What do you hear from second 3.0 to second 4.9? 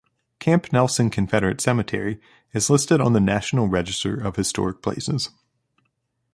the National Register of Historic